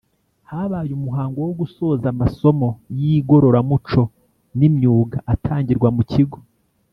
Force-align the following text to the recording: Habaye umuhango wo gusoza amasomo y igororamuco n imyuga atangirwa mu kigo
Habaye 0.49 0.91
umuhango 0.99 1.37
wo 1.45 1.51
gusoza 1.59 2.05
amasomo 2.13 2.67
y 2.97 3.01
igororamuco 3.17 4.01
n 4.57 4.59
imyuga 4.67 5.17
atangirwa 5.33 5.89
mu 5.97 6.03
kigo 6.11 6.39